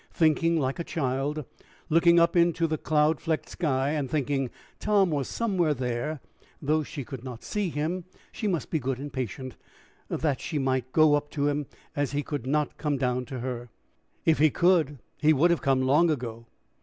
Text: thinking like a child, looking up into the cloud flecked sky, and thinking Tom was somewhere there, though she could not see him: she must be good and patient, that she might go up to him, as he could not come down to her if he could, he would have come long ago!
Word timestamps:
thinking 0.11 0.59
like 0.59 0.79
a 0.79 0.83
child, 0.83 1.45
looking 1.87 2.19
up 2.19 2.35
into 2.35 2.65
the 2.65 2.75
cloud 2.75 3.21
flecked 3.21 3.47
sky, 3.47 3.91
and 3.91 4.09
thinking 4.09 4.49
Tom 4.79 5.11
was 5.11 5.27
somewhere 5.27 5.75
there, 5.75 6.19
though 6.59 6.81
she 6.81 7.03
could 7.03 7.23
not 7.23 7.43
see 7.43 7.69
him: 7.69 8.05
she 8.31 8.47
must 8.47 8.71
be 8.71 8.79
good 8.79 8.97
and 8.97 9.13
patient, 9.13 9.57
that 10.09 10.41
she 10.41 10.57
might 10.57 10.91
go 10.91 11.13
up 11.13 11.29
to 11.29 11.47
him, 11.49 11.67
as 11.95 12.13
he 12.13 12.23
could 12.23 12.47
not 12.47 12.77
come 12.79 12.97
down 12.97 13.25
to 13.25 13.41
her 13.41 13.69
if 14.25 14.39
he 14.39 14.49
could, 14.49 14.97
he 15.19 15.33
would 15.33 15.51
have 15.51 15.61
come 15.61 15.83
long 15.83 16.09
ago! 16.09 16.47